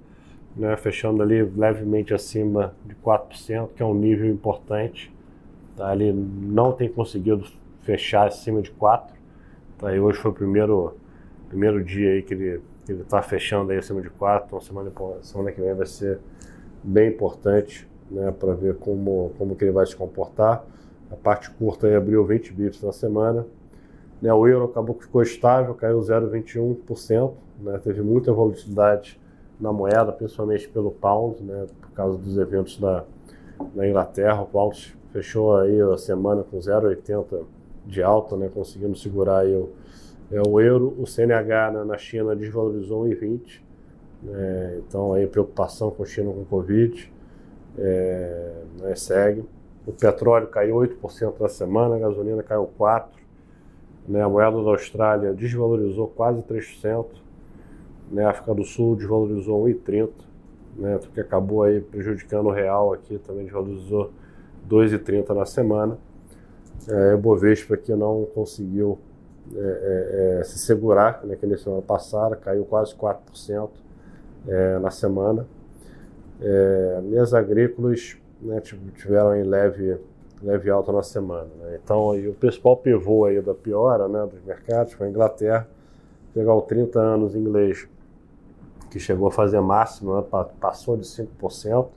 né, 0.55 0.77
fechando 0.77 1.23
ali 1.23 1.43
levemente 1.43 2.13
acima 2.13 2.75
de 2.85 2.95
4%, 2.97 3.71
que 3.75 3.83
é 3.83 3.87
um 3.87 3.95
nível 3.95 4.29
importante. 4.31 5.13
Tá? 5.77 5.93
Ele 5.95 6.13
não 6.13 6.73
tem 6.73 6.89
conseguido 6.89 7.47
fechar 7.89 8.27
acima 8.27 8.61
de 8.61 8.71
4%. 8.71 9.07
Tá? 9.79 9.87
Hoje 9.87 10.19
foi 10.19 10.31
o 10.31 10.35
primeiro, 10.35 10.95
primeiro 11.49 11.83
dia 11.83 12.11
aí 12.11 12.23
que 12.23 12.35
ele 12.35 12.61
está 12.87 13.23
fechando 13.23 13.73
aí 13.73 13.79
acima 13.79 14.03
de 14.03 14.11
4%. 14.11 14.45
Então, 14.47 14.61
semana, 14.61 14.93
semana 15.23 15.53
que 15.53 15.59
vem 15.59 15.73
vai 15.73 15.87
ser 15.87 16.19
bem 16.85 17.09
importante 17.09 17.89
né, 18.11 18.31
para 18.31 18.53
ver 18.53 18.77
como, 18.77 19.33
como 19.39 19.57
que 19.57 19.65
ele 19.65 19.73
vai 19.73 19.87
se 19.87 19.97
comportar. 19.97 20.67
A 21.11 21.17
parte 21.17 21.51
curta 21.53 21.87
aí 21.87 21.95
abriu 21.95 22.23
20 22.27 22.53
bips 22.53 22.83
na 22.83 22.93
semana. 22.93 23.47
Né, 24.21 24.31
o 24.35 24.47
euro 24.47 24.67
acabou 24.67 24.95
que 24.95 25.05
ficou 25.05 25.23
estável, 25.23 25.75
caiu 25.75 25.99
0,21%. 25.99 27.33
Né, 27.61 27.81
teve 27.83 28.03
muita 28.03 28.31
volatilidade 28.35 29.19
na 29.59 29.73
moeda, 29.73 30.13
principalmente 30.13 30.69
pelo 30.69 30.91
pound, 30.91 31.43
né, 31.43 31.67
por 31.81 31.91
causa 31.93 32.19
dos 32.19 32.37
eventos 32.37 32.79
da, 32.79 33.05
da 33.75 33.89
Inglaterra. 33.89 34.43
O 34.43 34.47
pound 34.47 34.95
fechou 35.11 35.57
aí 35.57 35.81
a 35.81 35.97
semana 35.97 36.43
com 36.43 36.59
0,80 36.59 37.47
de 37.89 38.03
alta, 38.03 38.37
né, 38.37 38.51
conseguindo 38.53 38.97
segurar 38.97 39.39
aí 39.39 39.55
o, 39.57 39.71
é, 40.31 40.41
o 40.47 40.61
euro. 40.61 40.95
O 40.99 41.07
CNH 41.07 41.71
né, 41.73 41.85
na 41.85 41.97
China 41.97 42.37
desvalorizou 42.37 43.05
1,20. 43.05 43.61
Né, 44.23 44.81
então 44.87 45.15
aí 45.15 45.27
preocupação 45.27 45.91
com 45.91 46.03
a 46.03 46.07
China 46.07 46.31
com 46.31 46.45
Covid. 46.45 47.11
É, 47.79 48.53
né, 48.81 48.95
segue. 48.95 49.45
O 49.87 49.93
petróleo 49.93 50.49
caiu 50.49 50.77
8% 50.77 51.41
na 51.41 51.49
semana, 51.49 51.97
a 51.97 51.99
gasolina 51.99 52.43
caiu 52.43 52.69
4%. 52.79 53.07
Né, 54.07 54.23
a 54.23 54.29
moeda 54.29 54.63
da 54.63 54.71
Austrália 54.71 55.33
desvalorizou 55.33 56.09
quase 56.09 56.43
3%. 56.43 57.07
Né, 58.11 58.25
a 58.25 58.31
África 58.31 58.55
do 58.55 58.65
Sul 58.65 58.97
desvalorizou 58.97 59.65
1,30%, 59.65 60.11
né, 60.77 60.99
que 61.15 61.21
acabou 61.21 61.63
aí 61.63 61.81
prejudicando 61.81 62.47
o 62.47 62.51
real 62.51 62.93
aqui, 62.93 63.19
também 63.19 63.45
desvalorizou 63.45 64.11
2,30% 64.69 65.35
na 65.35 65.47
semana. 65.47 65.99
É, 66.87 67.15
o 67.15 67.19
Bovespa 67.19 67.75
aqui 67.75 67.93
não 67.95 68.27
conseguiu 68.35 68.99
é, 69.55 69.59
é, 69.59 70.41
é, 70.41 70.45
se 70.45 70.59
segurar, 70.59 71.25
né, 71.25 71.35
que 71.35 71.47
na 71.47 71.57
semana 71.57 71.83
passada 71.83 72.37
caiu 72.37 72.65
quase 72.65 72.95
4% 72.95 73.71
é, 74.47 74.79
na 74.79 74.91
semana. 74.91 75.47
É, 76.41 77.01
minhas 77.03 77.33
agrícolas 77.33 78.17
né, 78.41 78.61
tiveram 78.61 79.35
em 79.35 79.43
leve, 79.43 79.99
leve 80.43 80.71
alta 80.71 80.93
na 80.93 81.03
semana. 81.03 81.49
Né? 81.61 81.81
Então, 81.83 82.11
aí, 82.11 82.29
o 82.29 82.35
principal 82.35 82.77
pivô 82.77 83.25
aí 83.25 83.41
da 83.41 83.55
piora 83.55 84.07
né, 84.07 84.27
dos 84.27 84.43
mercados 84.45 84.93
foi 84.93 85.07
a 85.07 85.11
Inglaterra, 85.11 85.69
pegar 86.35 86.55
o 86.55 86.63
30 86.63 87.01
anos 87.01 87.35
inglês, 87.35 87.89
que 88.91 89.01
chegou 89.01 89.29
a 89.29 89.31
fazer 89.31 89.61
máximo, 89.61 90.17
né, 90.17 90.25
passou 90.61 90.97
de 90.97 91.07
5%, 91.07 91.89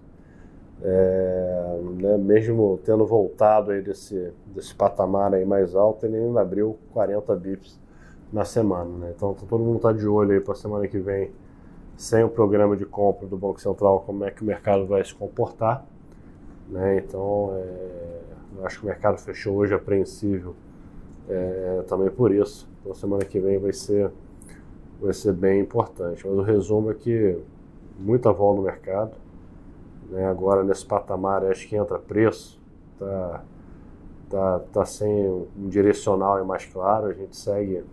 é, 0.83 1.79
né, 2.00 2.17
mesmo 2.17 2.79
tendo 2.83 3.05
voltado 3.05 3.71
aí 3.71 3.81
desse, 3.81 4.33
desse 4.47 4.73
patamar 4.73 5.33
aí 5.33 5.45
mais 5.45 5.75
alto, 5.75 6.05
ele 6.05 6.17
ainda 6.17 6.41
abriu 6.41 6.77
40 6.93 7.35
bips 7.35 7.79
na 8.31 8.45
semana. 8.45 8.89
Né? 8.97 9.13
Então, 9.15 9.33
todo 9.33 9.63
mundo 9.63 9.77
está 9.77 9.91
de 9.91 10.07
olho 10.07 10.31
aí 10.31 10.39
para 10.39 10.53
a 10.53 10.55
semana 10.55 10.88
que 10.88 11.00
vem 11.00 11.31
sem 11.95 12.23
o 12.23 12.29
programa 12.29 12.75
de 12.75 12.85
compra 12.85 13.27
do 13.27 13.38
Banco 13.38 13.61
Central, 13.61 14.03
como 14.05 14.23
é 14.25 14.31
que 14.31 14.41
o 14.41 14.45
mercado 14.45 14.88
vai 14.88 15.03
se 15.03 15.13
comportar. 15.13 15.85
Né? 16.67 16.97
Então, 16.97 17.51
é, 17.53 18.21
eu 18.57 18.65
acho 18.65 18.79
que 18.79 18.85
o 18.85 18.88
mercado 18.88 19.17
fechou 19.19 19.55
hoje 19.57 19.73
apreensível 19.73 20.55
é, 21.29 21.83
também 21.88 22.09
por 22.09 22.33
isso. 22.33 22.67
Então, 22.79 22.95
semana 22.95 23.23
que 23.23 23.39
vem 23.39 23.59
vai 23.59 23.73
ser, 23.73 24.09
vai 25.00 25.13
ser 25.13 25.33
bem 25.33 25.61
importante. 25.61 26.25
Mas 26.25 26.38
o 26.38 26.41
resumo 26.41 26.89
é 26.89 26.95
que 26.95 27.38
muita 28.00 28.31
vol 28.31 28.55
no 28.55 28.63
mercado. 28.63 29.20
Né? 30.12 30.27
Agora, 30.27 30.63
nesse 30.63 30.86
patamar, 30.86 31.44
acho 31.46 31.68
que 31.68 31.75
entra 31.75 31.98
preço. 31.98 32.62
Tá, 33.00 33.44
tá, 34.30 34.60
tá 34.72 34.86
sem 34.86 35.27
um 35.58 35.70
direcional 35.70 36.39
e 36.39 36.44
mais 36.46 36.65
claro. 36.65 37.08
A 37.08 37.13
gente 37.13 37.36
segue 37.36 37.84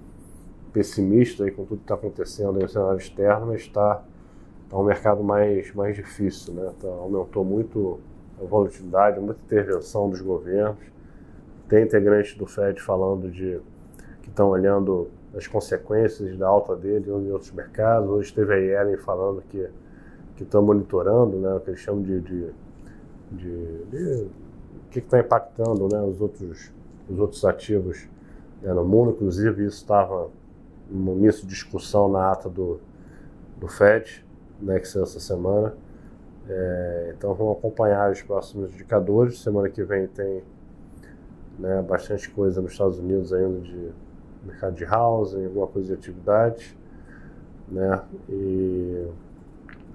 pessimista 0.73 1.45
aí 1.45 1.51
com 1.51 1.65
tudo 1.65 1.79
que 1.79 1.85
está 1.85 1.95
acontecendo 1.95 2.61
no 2.61 2.69
cenário 2.69 2.99
externo, 2.99 3.47
mas 3.47 3.63
está 3.63 4.03
tá 4.69 4.77
um 4.77 4.83
mercado 4.83 5.23
mais, 5.25 5.73
mais 5.75 5.97
difícil, 5.97 6.53
né? 6.53 6.71
Tá, 6.81 6.89
aumentou 6.89 7.45
muito 7.45 8.01
a 8.41 8.45
volatilidade, 8.45 9.19
muita 9.21 9.41
intervenção 9.43 10.11
dos 10.11 10.21
governos. 10.21 10.79
Tem 11.69 11.85
integrantes 11.85 12.37
do 12.37 12.47
Fed 12.47 12.81
falando 12.81 13.31
de 13.31 13.61
que 14.23 14.29
estão 14.29 14.49
olhando 14.51 15.09
as 15.35 15.47
consequências 15.47 16.37
da 16.37 16.49
alta 16.49 16.75
dele 16.75 17.07
em 17.09 17.31
outros 17.31 17.53
mercados. 17.53 18.09
Hoje 18.09 18.33
teve 18.33 18.55
a 18.55 18.57
Yellen 18.57 18.97
falando 18.97 19.43
que 19.43 19.69
que 20.39 20.45
estão 20.45 20.63
monitorando, 20.63 21.37
né, 21.37 21.53
o 21.53 21.61
que 21.61 21.71
eles 21.71 21.81
chamam 21.81 22.01
de, 22.01 22.21
de, 22.21 22.51
de, 23.33 23.85
de 23.87 24.29
o 24.87 24.91
que 24.91 25.01
está 25.01 25.19
impactando, 25.19 25.89
né, 25.93 26.01
os 26.01 26.21
outros 26.21 26.71
os 27.11 27.19
outros 27.19 27.45
ativos 27.45 28.09
né, 28.63 28.73
no 28.73 28.85
mundo. 28.85 29.11
Inclusive 29.11 29.65
isso 29.65 29.79
estava 29.79 30.31
no 30.89 31.17
início 31.17 31.43
de 31.43 31.49
discussão 31.49 32.09
na 32.09 32.31
ata 32.31 32.49
do, 32.49 32.79
do 33.59 33.67
FED, 33.67 34.25
né, 34.61 34.79
que 34.79 34.87
saiu 34.87 35.03
essa 35.03 35.19
semana. 35.19 35.75
É, 36.49 37.15
então 37.17 37.35
vamos 37.35 37.59
acompanhar 37.59 38.13
os 38.13 38.23
próximos 38.23 38.73
indicadores. 38.73 39.41
Semana 39.41 39.69
que 39.69 39.83
vem 39.83 40.07
tem 40.07 40.43
né, 41.59 41.83
bastante 41.83 42.31
coisa 42.31 42.63
nos 42.63 42.73
Estados 42.73 42.99
Unidos 42.99 43.33
ainda 43.33 43.61
de 43.61 43.91
mercado 44.45 44.77
de 44.77 44.85
housing, 44.85 45.45
alguma 45.47 45.67
coisa 45.67 45.89
de 45.89 45.95
atividade. 45.95 46.77
Né, 47.69 48.01
e, 48.29 49.07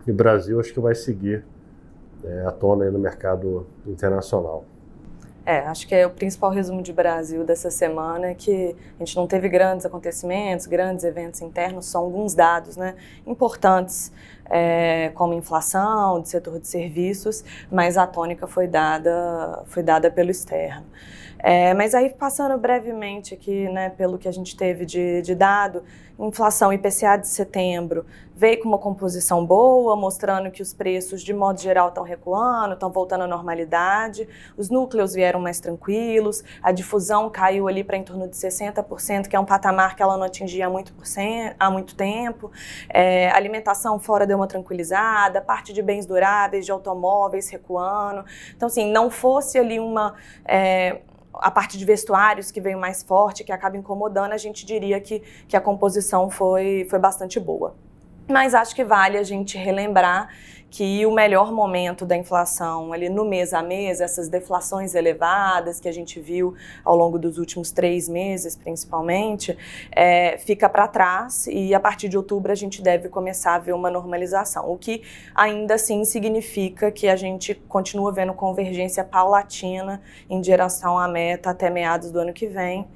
e 0.05 0.11
Brasil 0.11 0.59
acho 0.59 0.73
que 0.73 0.79
vai 0.79 0.95
seguir 0.95 1.43
é, 2.23 2.45
à 2.45 2.51
tona 2.51 2.89
no 2.89 2.99
mercado 2.99 3.65
internacional. 3.85 4.65
É, 5.45 5.59
acho 5.59 5.85
que 5.85 5.93
é 5.93 6.07
o 6.07 6.09
principal 6.09 6.51
resumo 6.51 6.81
de 6.81 6.93
Brasil 6.93 7.43
dessa 7.43 7.69
semana 7.69 8.27
é 8.27 8.33
que 8.33 8.73
a 8.97 9.03
gente 9.03 9.17
não 9.17 9.27
teve 9.27 9.49
grandes 9.49 9.85
acontecimentos, 9.85 10.67
grandes 10.67 11.03
eventos 11.03 11.41
internos, 11.41 11.85
são 11.85 12.01
alguns 12.01 12.33
dados 12.33 12.77
né, 12.77 12.95
importantes, 13.27 14.09
é, 14.49 15.11
como 15.15 15.33
inflação, 15.33 16.21
de 16.21 16.29
setor 16.29 16.59
de 16.59 16.67
serviços, 16.67 17.43
mas 17.69 17.97
a 17.97 18.07
tônica 18.07 18.47
foi 18.47 18.67
dada, 18.67 19.63
foi 19.65 19.83
dada 19.83 20.09
pelo 20.09 20.31
externo. 20.31 20.85
É, 21.43 21.73
mas 21.73 21.93
aí, 21.93 22.09
passando 22.09 22.57
brevemente 22.57 23.33
aqui, 23.33 23.67
né, 23.67 23.89
pelo 23.89 24.17
que 24.17 24.29
a 24.29 24.31
gente 24.31 24.55
teve 24.55 24.85
de, 24.85 25.21
de 25.21 25.35
dado, 25.35 25.83
inflação 26.17 26.71
IPCA 26.71 27.17
de 27.17 27.27
setembro 27.27 28.05
veio 28.35 28.61
com 28.61 28.69
uma 28.69 28.77
composição 28.77 29.45
boa, 29.45 29.95
mostrando 29.95 30.49
que 30.49 30.61
os 30.61 30.73
preços, 30.73 31.21
de 31.21 31.33
modo 31.33 31.59
geral, 31.59 31.89
estão 31.89 32.03
recuando, 32.03 32.73
estão 32.73 32.89
voltando 32.89 33.25
à 33.25 33.27
normalidade, 33.27 34.27
os 34.57 34.69
núcleos 34.69 35.13
vieram 35.13 35.39
mais 35.39 35.59
tranquilos, 35.59 36.43
a 36.61 36.71
difusão 36.71 37.29
caiu 37.29 37.67
ali 37.67 37.83
para 37.83 37.97
em 37.97 38.03
torno 38.03 38.27
de 38.27 38.35
60%, 38.35 39.27
que 39.27 39.35
é 39.35 39.39
um 39.39 39.45
patamar 39.45 39.95
que 39.95 40.01
ela 40.01 40.17
não 40.17 40.23
atingia 40.23 40.67
há 40.67 40.69
muito, 40.69 40.93
há 41.59 41.69
muito 41.69 41.95
tempo, 41.95 42.51
é, 42.89 43.29
alimentação 43.31 43.99
fora 43.99 44.25
deu 44.25 44.37
uma 44.37 44.47
tranquilizada, 44.47 45.41
parte 45.41 45.73
de 45.73 45.81
bens 45.81 46.05
duráveis, 46.05 46.65
de 46.65 46.71
automóveis 46.71 47.49
recuando. 47.49 48.25
Então, 48.55 48.67
assim, 48.67 48.91
não 48.91 49.11
fosse 49.11 49.59
ali 49.59 49.79
uma. 49.79 50.15
É, 50.45 51.01
a 51.35 51.51
parte 51.51 51.77
de 51.77 51.85
vestuários 51.85 52.51
que 52.51 52.61
veio 52.61 52.79
mais 52.79 53.03
forte, 53.03 53.43
que 53.43 53.51
acaba 53.51 53.77
incomodando, 53.77 54.31
a 54.31 54.37
gente 54.37 54.65
diria 54.65 54.99
que, 54.99 55.21
que 55.47 55.57
a 55.57 55.61
composição 55.61 56.29
foi, 56.29 56.85
foi 56.89 56.99
bastante 56.99 57.39
boa. 57.39 57.75
Mas 58.27 58.53
acho 58.53 58.73
que 58.75 58.83
vale 58.83 59.17
a 59.17 59.23
gente 59.23 59.57
relembrar 59.57 60.29
que 60.73 61.05
o 61.05 61.11
melhor 61.11 61.51
momento 61.51 62.03
da 62.03 62.17
inflação 62.17 62.93
ali 62.93 63.07
no 63.07 63.23
mês 63.23 63.53
a 63.53 63.61
mês, 63.61 64.01
essas 64.01 64.27
deflações 64.27 64.95
elevadas 64.95 65.79
que 65.79 65.87
a 65.87 65.91
gente 65.91 66.19
viu 66.19 66.55
ao 66.83 66.95
longo 66.97 67.19
dos 67.19 67.37
últimos 67.37 67.69
três 67.71 68.09
meses, 68.09 68.55
principalmente, 68.55 69.55
é, 69.91 70.35
fica 70.39 70.67
para 70.67 70.87
trás 70.87 71.45
e 71.45 71.75
a 71.75 71.79
partir 71.79 72.09
de 72.09 72.17
outubro 72.17 72.51
a 72.51 72.55
gente 72.55 72.81
deve 72.81 73.07
começar 73.07 73.53
a 73.53 73.59
ver 73.59 73.73
uma 73.73 73.91
normalização, 73.91 74.67
o 74.67 74.75
que 74.75 75.03
ainda 75.35 75.75
assim 75.75 76.03
significa 76.05 76.89
que 76.89 77.07
a 77.07 77.15
gente 77.15 77.53
continua 77.53 78.11
vendo 78.11 78.33
convergência 78.33 79.03
paulatina 79.03 80.01
em 80.27 80.41
direção 80.41 80.97
à 80.97 81.07
meta 81.07 81.51
até 81.51 81.69
meados 81.69 82.09
do 82.09 82.17
ano 82.17 82.33
que 82.33 82.47
vem. 82.47 82.87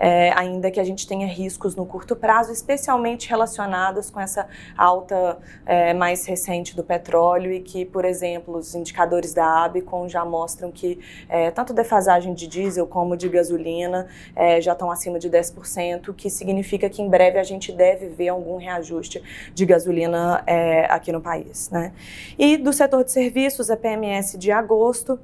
É, 0.00 0.32
ainda 0.34 0.70
que 0.70 0.80
a 0.80 0.84
gente 0.84 1.06
tenha 1.06 1.26
riscos 1.26 1.76
no 1.76 1.84
curto 1.84 2.16
prazo, 2.16 2.50
especialmente 2.50 3.28
relacionados 3.28 4.08
com 4.08 4.18
essa 4.18 4.48
alta 4.76 5.38
é, 5.66 5.92
mais 5.92 6.24
recente 6.24 6.74
do 6.74 6.82
petróleo 6.82 7.52
e 7.52 7.60
que, 7.60 7.84
por 7.84 8.06
exemplo, 8.06 8.56
os 8.56 8.74
indicadores 8.74 9.34
da 9.34 9.64
Abicon 9.64 10.08
já 10.08 10.24
mostram 10.24 10.72
que 10.72 10.98
é, 11.28 11.50
tanto 11.50 11.74
defasagem 11.74 12.32
de 12.32 12.46
diesel 12.46 12.86
como 12.86 13.14
de 13.14 13.28
gasolina 13.28 14.08
é, 14.34 14.58
já 14.58 14.72
estão 14.72 14.90
acima 14.90 15.18
de 15.18 15.28
10%, 15.28 16.14
que 16.14 16.30
significa 16.30 16.88
que 16.88 17.02
em 17.02 17.08
breve 17.08 17.38
a 17.38 17.44
gente 17.44 17.70
deve 17.70 18.08
ver 18.08 18.30
algum 18.30 18.56
reajuste 18.56 19.22
de 19.52 19.66
gasolina 19.66 20.42
é, 20.46 20.86
aqui 20.86 21.12
no 21.12 21.20
país. 21.20 21.68
Né? 21.68 21.92
E 22.38 22.56
do 22.56 22.72
setor 22.72 23.04
de 23.04 23.12
serviços, 23.12 23.70
a 23.70 23.76
PMS 23.76 24.38
de 24.38 24.50
agosto 24.50 25.20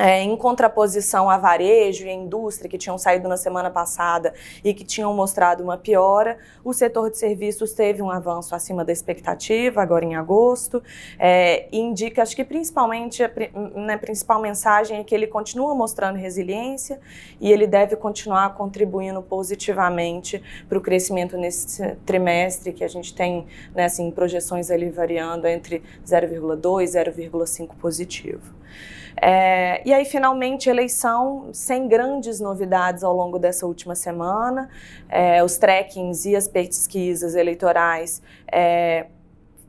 é, 0.00 0.22
em 0.22 0.34
contraposição 0.34 1.28
a 1.28 1.36
varejo 1.36 2.06
e 2.06 2.08
a 2.08 2.14
indústria 2.14 2.70
que 2.70 2.78
tinham 2.78 2.96
saído 2.96 3.28
na 3.28 3.36
semana 3.36 3.68
passada 3.68 4.32
e 4.64 4.72
que 4.72 4.82
tinham 4.82 5.12
mostrado 5.12 5.62
uma 5.62 5.76
piora, 5.76 6.38
o 6.64 6.72
setor 6.72 7.10
de 7.10 7.18
serviços 7.18 7.74
teve 7.74 8.00
um 8.00 8.10
avanço 8.10 8.54
acima 8.54 8.82
da 8.82 8.92
expectativa, 8.92 9.82
agora 9.82 10.02
em 10.02 10.16
agosto, 10.16 10.82
é, 11.18 11.68
e 11.70 11.78
indica, 11.78 12.22
acho 12.22 12.34
que 12.34 12.42
principalmente, 12.42 13.22
a 13.22 13.30
né, 13.74 13.98
principal 13.98 14.40
mensagem 14.40 14.98
é 14.98 15.04
que 15.04 15.14
ele 15.14 15.26
continua 15.26 15.74
mostrando 15.74 16.16
resiliência 16.16 16.98
e 17.38 17.52
ele 17.52 17.66
deve 17.66 17.94
continuar 17.94 18.54
contribuindo 18.54 19.20
positivamente 19.20 20.42
para 20.66 20.78
o 20.78 20.80
crescimento 20.80 21.36
nesse 21.36 21.94
trimestre, 22.06 22.72
que 22.72 22.84
a 22.84 22.88
gente 22.88 23.14
tem 23.14 23.46
né, 23.74 23.84
assim, 23.84 24.10
projeções 24.10 24.70
ali 24.70 24.88
variando 24.88 25.46
entre 25.46 25.82
0,2 26.06 26.84
e 26.84 26.86
0,5 26.86 27.74
positivo. 27.78 28.59
É, 29.20 29.82
e 29.86 29.92
aí, 29.92 30.04
finalmente, 30.04 30.68
eleição 30.68 31.50
sem 31.52 31.88
grandes 31.88 32.40
novidades 32.40 33.04
ao 33.04 33.14
longo 33.14 33.38
dessa 33.38 33.66
última 33.66 33.94
semana. 33.94 34.68
É, 35.08 35.42
os 35.44 35.58
trackings 35.58 36.26
e 36.26 36.34
as 36.34 36.48
pesquisas 36.48 37.34
eleitorais 37.34 38.22
é, 38.50 39.06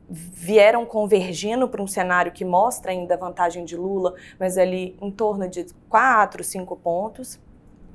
vieram 0.08 0.84
convergindo 0.84 1.68
para 1.68 1.82
um 1.82 1.86
cenário 1.86 2.32
que 2.32 2.44
mostra 2.44 2.92
ainda 2.92 3.14
a 3.14 3.16
vantagem 3.16 3.64
de 3.64 3.76
Lula, 3.76 4.14
mas 4.38 4.58
ali 4.58 4.96
em 5.00 5.10
torno 5.10 5.48
de 5.48 5.66
4, 5.88 6.42
5 6.42 6.76
pontos. 6.76 7.40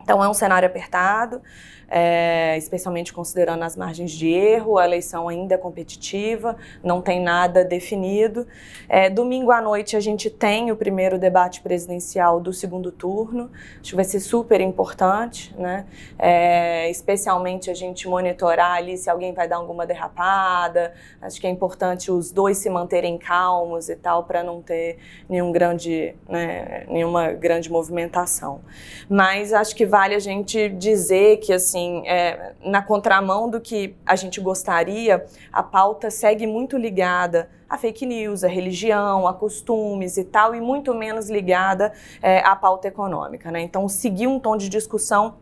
Então, 0.01 0.23
é 0.23 0.29
um 0.29 0.33
cenário 0.33 0.67
apertado 0.67 1.41
é, 1.89 2.57
especialmente 2.57 3.13
considerando 3.13 3.63
as 3.63 3.75
margens 3.75 4.11
de 4.11 4.27
erro, 4.29 4.77
a 4.77 4.85
eleição 4.85 5.27
ainda 5.27 5.55
é 5.55 5.57
competitiva, 5.57 6.57
não 6.83 7.01
tem 7.01 7.21
nada 7.21 7.63
definido. 7.63 8.45
É, 8.89 9.09
domingo 9.09 9.51
à 9.51 9.61
noite 9.61 9.95
a 9.95 9.99
gente 9.99 10.29
tem 10.29 10.71
o 10.71 10.75
primeiro 10.75 11.17
debate 11.17 11.61
presidencial 11.61 12.39
do 12.39 12.51
segundo 12.51 12.91
turno, 12.91 13.49
acho 13.79 13.91
que 13.91 13.95
vai 13.95 14.05
ser 14.05 14.19
super 14.19 14.59
importante, 14.59 15.55
né? 15.57 15.85
É, 16.19 16.89
especialmente 16.89 17.69
a 17.69 17.73
gente 17.73 18.07
monitorar 18.07 18.77
ali 18.77 18.97
se 18.97 19.09
alguém 19.09 19.33
vai 19.33 19.47
dar 19.47 19.57
alguma 19.57 19.85
derrapada, 19.85 20.93
acho 21.21 21.39
que 21.39 21.47
é 21.47 21.49
importante 21.49 22.11
os 22.11 22.31
dois 22.31 22.57
se 22.57 22.69
manterem 22.69 23.17
calmos 23.17 23.89
e 23.89 23.95
tal, 23.95 24.23
para 24.23 24.43
não 24.43 24.61
ter 24.61 24.97
nenhum 25.29 25.51
grande, 25.51 26.15
né, 26.27 26.85
nenhuma 26.89 27.31
grande 27.31 27.71
movimentação. 27.71 28.61
Mas 29.09 29.53
acho 29.53 29.75
que 29.75 29.85
vale 29.85 30.15
a 30.15 30.19
gente 30.19 30.69
dizer 30.69 31.37
que, 31.37 31.53
assim, 31.53 31.76
assim, 31.77 32.07
é, 32.07 32.53
na 32.63 32.81
contramão 32.81 33.49
do 33.49 33.61
que 33.61 33.95
a 34.05 34.15
gente 34.15 34.41
gostaria, 34.41 35.25
a 35.53 35.61
pauta 35.61 36.09
segue 36.09 36.47
muito 36.47 36.77
ligada 36.77 37.49
a 37.69 37.77
fake 37.77 38.05
news, 38.05 38.43
a 38.43 38.47
religião, 38.47 39.27
a 39.27 39.33
costumes 39.33 40.17
e 40.17 40.23
tal, 40.23 40.55
e 40.55 40.61
muito 40.61 40.93
menos 40.93 41.29
ligada 41.29 41.93
é, 42.21 42.39
à 42.39 42.55
pauta 42.55 42.87
econômica. 42.87 43.51
Né? 43.51 43.61
Então, 43.61 43.87
seguir 43.87 44.27
um 44.27 44.39
tom 44.39 44.57
de 44.57 44.69
discussão 44.69 45.35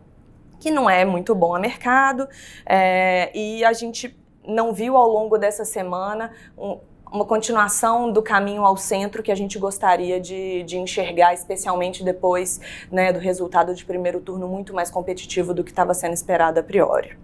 que 0.59 0.71
não 0.71 0.89
é 0.89 1.05
muito 1.05 1.35
bom 1.35 1.55
a 1.55 1.59
mercado, 1.59 2.27
é, 2.65 3.31
e 3.37 3.63
a 3.63 3.73
gente 3.73 4.17
não 4.47 4.73
viu 4.73 4.95
ao 4.97 5.07
longo 5.07 5.37
dessa 5.37 5.65
semana 5.65 6.31
um, 6.57 6.79
uma 7.11 7.25
continuação 7.25 8.11
do 8.11 8.21
caminho 8.21 8.63
ao 8.63 8.75
centro 8.75 9.23
que 9.23 9.31
a 9.31 9.35
gente 9.35 9.57
gostaria 9.57 10.19
de, 10.19 10.63
de 10.63 10.77
enxergar, 10.77 11.33
especialmente 11.33 12.03
depois 12.03 12.59
né, 12.91 13.13
do 13.13 13.19
resultado 13.19 13.73
de 13.73 13.85
primeiro 13.85 14.19
turno 14.19 14.47
muito 14.47 14.73
mais 14.73 14.89
competitivo 14.89 15.53
do 15.53 15.63
que 15.63 15.71
estava 15.71 15.93
sendo 15.93 16.13
esperado 16.13 16.59
a 16.59 16.63
priori. 16.63 17.17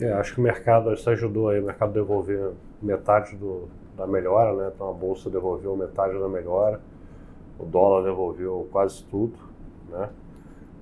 É, 0.00 0.12
acho 0.12 0.34
que 0.34 0.40
o 0.40 0.42
mercado, 0.42 0.92
isso 0.92 1.10
ajudou 1.10 1.48
aí, 1.48 1.58
o 1.58 1.64
mercado 1.64 1.92
devolver 1.92 2.52
metade 2.80 3.34
do, 3.36 3.68
da 3.96 4.06
melhora, 4.06 4.54
né? 4.54 4.70
Então 4.72 4.88
a 4.88 4.92
bolsa 4.92 5.28
devolveu 5.28 5.76
metade 5.76 6.16
da 6.18 6.28
melhora, 6.28 6.80
o 7.58 7.64
dólar 7.64 8.04
devolveu 8.04 8.68
quase 8.70 9.02
tudo, 9.04 9.36
né? 9.88 10.08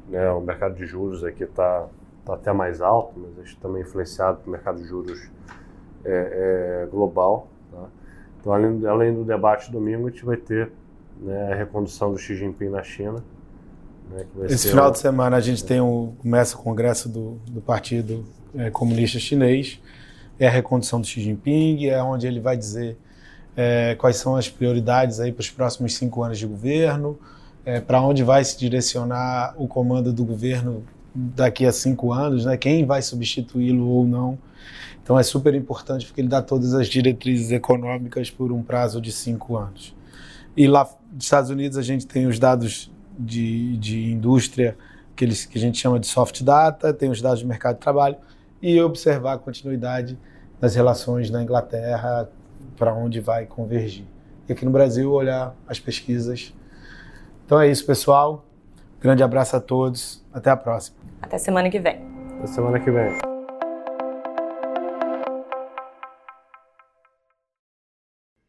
né 0.08 0.30
o 0.32 0.40
mercado 0.42 0.74
de 0.74 0.84
juros 0.84 1.24
aqui 1.24 1.44
está 1.44 1.86
tá 2.26 2.34
até 2.34 2.52
mais 2.52 2.82
alto, 2.82 3.14
mas 3.18 3.38
acho 3.38 3.56
também 3.56 3.80
influenciado 3.80 4.38
pelo 4.38 4.52
mercado 4.52 4.82
de 4.82 4.84
juros 4.84 5.30
é, 6.04 6.82
é, 6.82 6.86
global. 6.90 7.48
Então, 8.46 8.54
além, 8.54 8.86
além 8.86 9.12
do 9.12 9.24
debate 9.24 9.72
domingo, 9.72 10.06
a 10.06 10.10
gente 10.10 10.24
vai 10.24 10.36
ter 10.36 10.70
né, 11.20 11.52
a 11.52 11.56
recondução 11.56 12.12
do 12.12 12.18
Xi 12.18 12.36
Jinping 12.36 12.68
na 12.68 12.80
China. 12.84 13.24
Né, 14.08 14.24
Esse 14.44 14.68
final 14.68 14.88
de 14.88 15.00
semana 15.00 15.36
a 15.36 15.40
gente 15.40 15.64
tem 15.64 15.80
o, 15.80 16.12
começa 16.22 16.54
o 16.54 16.60
congresso 16.60 17.08
do, 17.08 17.40
do 17.50 17.60
Partido 17.60 18.24
é, 18.54 18.70
Comunista 18.70 19.18
Chinês, 19.18 19.80
é 20.38 20.46
a 20.46 20.50
recondução 20.50 21.00
do 21.00 21.06
Xi 21.08 21.22
Jinping, 21.22 21.86
é 21.86 22.00
onde 22.00 22.28
ele 22.28 22.38
vai 22.38 22.56
dizer 22.56 22.96
é, 23.56 23.96
quais 23.96 24.16
são 24.16 24.36
as 24.36 24.48
prioridades 24.48 25.18
aí 25.18 25.32
para 25.32 25.40
os 25.40 25.50
próximos 25.50 25.96
cinco 25.96 26.22
anos 26.22 26.38
de 26.38 26.46
governo, 26.46 27.18
é, 27.64 27.80
para 27.80 28.00
onde 28.00 28.22
vai 28.22 28.44
se 28.44 28.56
direcionar 28.56 29.56
o 29.56 29.66
comando 29.66 30.12
do 30.12 30.24
governo 30.24 30.84
daqui 31.16 31.64
a 31.64 31.72
cinco 31.72 32.12
anos, 32.12 32.44
né, 32.44 32.56
quem 32.56 32.84
vai 32.84 33.00
substituí-lo 33.00 33.86
ou 33.88 34.06
não. 34.06 34.38
Então 35.02 35.18
é 35.18 35.22
super 35.22 35.54
importante 35.54 36.06
porque 36.06 36.20
ele 36.20 36.28
dá 36.28 36.42
todas 36.42 36.74
as 36.74 36.88
diretrizes 36.88 37.50
econômicas 37.52 38.30
por 38.30 38.52
um 38.52 38.62
prazo 38.62 39.00
de 39.00 39.12
cinco 39.12 39.56
anos. 39.56 39.94
E 40.56 40.66
lá 40.66 40.88
nos 41.12 41.24
Estados 41.24 41.50
Unidos 41.50 41.78
a 41.78 41.82
gente 41.82 42.06
tem 42.06 42.26
os 42.26 42.38
dados 42.38 42.90
de, 43.18 43.76
de 43.78 44.10
indústria 44.10 44.76
que, 45.14 45.24
eles, 45.24 45.46
que 45.46 45.56
a 45.56 45.60
gente 45.60 45.78
chama 45.78 45.98
de 45.98 46.06
soft 46.06 46.42
data, 46.42 46.92
tem 46.92 47.10
os 47.10 47.22
dados 47.22 47.40
de 47.40 47.46
mercado 47.46 47.76
de 47.76 47.80
trabalho 47.80 48.16
e 48.60 48.80
observar 48.80 49.34
a 49.34 49.38
continuidade 49.38 50.18
das 50.60 50.74
relações 50.74 51.30
na 51.30 51.42
Inglaterra 51.42 52.28
para 52.76 52.94
onde 52.94 53.20
vai 53.20 53.46
convergir. 53.46 54.04
E 54.48 54.52
aqui 54.52 54.64
no 54.64 54.70
Brasil 54.70 55.10
olhar 55.10 55.54
as 55.66 55.78
pesquisas. 55.78 56.54
Então 57.44 57.60
é 57.60 57.70
isso, 57.70 57.84
pessoal. 57.86 58.45
Grande 59.00 59.22
abraço 59.22 59.56
a 59.56 59.60
todos. 59.60 60.24
Até 60.32 60.50
a 60.50 60.56
próxima. 60.56 60.96
Até 61.20 61.38
semana 61.38 61.70
que 61.70 61.78
vem. 61.78 62.02
Até 62.38 62.46
semana 62.46 62.80
que 62.80 62.90
vem. 62.90 63.18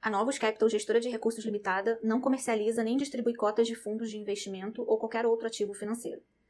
A 0.02 0.10
Novos 0.10 0.38
Capital, 0.38 0.70
gestora 0.70 1.02
de 1.02 1.10
recursos 1.10 1.44
limitada, 1.44 2.00
não 2.02 2.22
comercializa 2.22 2.82
nem 2.82 2.96
distribui 2.96 3.34
cotas 3.36 3.68
de 3.68 3.76
fundos 3.76 4.10
de 4.10 4.18
investimento 4.18 4.82
ou 4.88 4.98
qualquer 4.98 5.26
outro 5.26 5.48
ativo 5.48 5.74
financeiro. 5.74 6.22